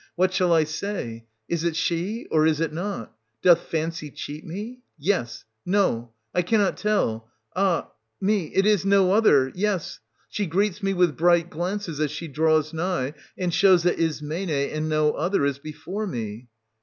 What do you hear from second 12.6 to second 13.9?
nigh, and shows